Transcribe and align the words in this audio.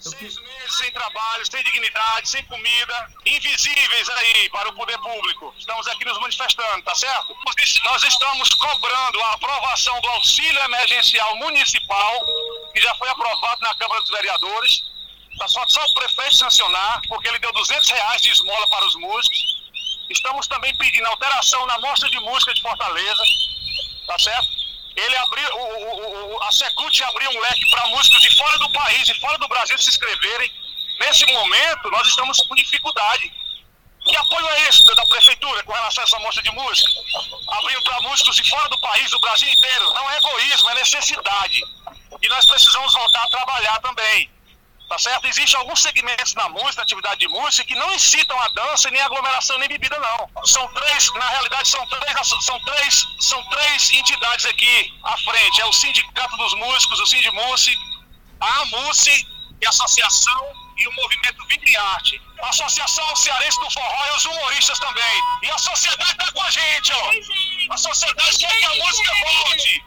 Seis 0.00 0.36
meses 0.38 0.78
sem 0.78 0.92
trabalho, 0.92 1.44
sem 1.44 1.62
dignidade, 1.64 2.28
sem 2.28 2.44
comida, 2.44 3.12
invisíveis 3.26 4.08
aí 4.08 4.48
para 4.50 4.68
o 4.68 4.72
poder 4.74 4.96
público. 4.98 5.52
Estamos 5.58 5.88
aqui 5.88 6.04
nos 6.04 6.18
manifestando, 6.20 6.84
tá 6.84 6.94
certo? 6.94 7.36
Nós 7.84 8.04
estamos 8.04 8.48
cobrando 8.50 9.20
a 9.22 9.32
aprovação 9.32 10.00
do 10.00 10.08
auxílio 10.10 10.60
emergencial 10.62 11.36
municipal, 11.36 12.20
que 12.72 12.80
já 12.80 12.94
foi 12.94 13.08
aprovado 13.08 13.60
na 13.60 13.74
Câmara 13.74 14.00
dos 14.00 14.10
Vereadores. 14.10 14.82
Tá 15.36 15.48
só, 15.48 15.64
só 15.68 15.84
o 15.84 15.94
prefeito 15.94 16.34
sancionar, 16.34 17.00
porque 17.08 17.28
ele 17.28 17.38
deu 17.40 17.52
200 17.52 17.88
reais 17.90 18.22
de 18.22 18.30
esmola 18.30 18.68
para 18.68 18.86
os 18.86 18.94
músicos. 18.96 19.58
Estamos 20.10 20.46
também 20.46 20.74
pedindo 20.76 21.06
alteração 21.06 21.66
na 21.66 21.78
mostra 21.80 22.08
de 22.08 22.20
música 22.20 22.54
de 22.54 22.62
Fortaleza, 22.62 23.22
tá 24.06 24.18
certo? 24.18 24.57
Ele 24.98 25.16
abriu, 25.16 25.48
o, 25.54 26.34
o, 26.34 26.42
a 26.42 26.50
Secult 26.50 27.04
abriu 27.04 27.30
um 27.30 27.40
leque 27.40 27.70
para 27.70 27.86
músicos 27.86 28.20
de 28.20 28.36
fora 28.36 28.58
do 28.58 28.70
país, 28.70 29.06
de 29.06 29.14
fora 29.20 29.38
do 29.38 29.46
Brasil 29.46 29.78
se 29.78 29.90
inscreverem. 29.90 30.52
Nesse 30.98 31.24
momento, 31.26 31.88
nós 31.90 32.08
estamos 32.08 32.40
com 32.40 32.54
dificuldade. 32.56 33.32
Que 34.04 34.16
apoio 34.16 34.48
é 34.48 34.68
esse 34.68 34.84
da 34.84 35.06
prefeitura 35.06 35.62
com 35.62 35.72
relação 35.72 36.02
a 36.02 36.04
essa 36.04 36.18
mostra 36.18 36.42
de 36.42 36.50
música? 36.50 37.00
Abriu 37.48 37.80
para 37.82 38.00
músicos 38.00 38.36
de 38.36 38.50
fora 38.50 38.68
do 38.70 38.80
país, 38.80 39.08
do 39.10 39.20
Brasil 39.20 39.48
inteiro. 39.48 39.94
Não 39.94 40.10
é 40.10 40.16
egoísmo, 40.16 40.70
é 40.70 40.74
necessidade. 40.74 41.62
E 42.20 42.28
nós 42.28 42.44
precisamos 42.46 42.92
voltar 42.92 43.22
a 43.22 43.28
trabalhar 43.28 43.78
também. 43.80 44.28
Tá 44.88 44.98
certo? 44.98 45.26
Existem 45.26 45.60
alguns 45.60 45.82
segmentos 45.82 46.34
na 46.34 46.48
música, 46.48 46.76
na 46.76 46.82
atividade 46.82 47.20
de 47.20 47.28
música, 47.28 47.62
que 47.64 47.74
não 47.74 47.92
incitam 47.94 48.40
a 48.40 48.48
dança, 48.48 48.90
nem 48.90 49.02
aglomeração, 49.02 49.58
nem 49.58 49.68
bebida, 49.68 49.98
não. 49.98 50.46
São 50.46 50.66
três, 50.68 51.12
na 51.12 51.28
realidade, 51.28 51.68
são 51.68 51.86
três, 51.86 52.28
são 52.40 52.60
três, 52.60 53.08
são 53.20 53.44
três 53.50 53.90
entidades 53.92 54.46
aqui 54.46 54.94
à 55.04 55.18
frente. 55.18 55.60
É 55.60 55.66
o 55.66 55.72
Sindicato 55.74 56.36
dos 56.38 56.54
Músicos, 56.54 57.00
o 57.00 57.06
Sindimuce, 57.06 57.76
a 58.40 58.60
AMUCE 58.62 59.26
e 59.60 59.66
a 59.66 59.68
Associação 59.68 60.68
e 60.78 60.88
o 60.88 60.92
Movimento 60.94 61.44
Vida 61.48 61.64
e 61.68 61.76
Arte. 61.76 62.22
A 62.40 62.48
Associação 62.48 63.16
Cearense 63.16 63.58
do 63.60 63.70
Forró 63.70 64.06
e 64.06 64.16
os 64.16 64.24
humoristas 64.24 64.78
também. 64.78 65.22
E 65.42 65.50
a 65.50 65.58
sociedade 65.58 66.14
tá 66.14 66.32
com 66.32 66.42
a 66.42 66.50
gente, 66.50 66.92
ó. 66.92 67.74
A 67.74 67.76
sociedade 67.76 68.38
quer 68.38 68.58
que 68.58 68.64
a 68.64 68.74
música 68.86 69.12
volte. 69.16 69.84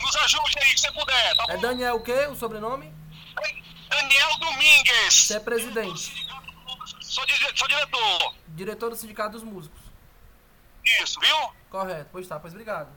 Nos 0.00 0.16
ajude 0.16 0.58
aí, 0.60 0.78
se 0.78 0.92
puder, 0.92 1.36
tá 1.36 1.46
É? 1.48 1.56
Daniel 1.56 1.96
o 1.96 2.02
quê? 2.02 2.26
O 2.26 2.36
sobrenome? 2.36 2.92
Daniel 3.88 4.38
Domingues. 4.38 5.14
Você 5.14 5.36
é 5.36 5.40
presidente. 5.40 6.28
Sou, 7.00 7.24
sou 7.54 7.68
diretor. 7.68 8.34
Diretor 8.48 8.90
do 8.90 8.96
Sindicato 8.96 9.32
dos 9.32 9.42
Músicos. 9.42 9.80
Isso, 10.84 11.20
viu? 11.20 11.36
Correto. 11.70 12.08
Pois 12.12 12.26
tá, 12.26 12.38
pois 12.38 12.52
obrigado. 12.52 12.88